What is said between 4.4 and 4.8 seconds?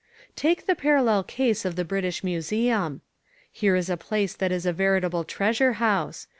is a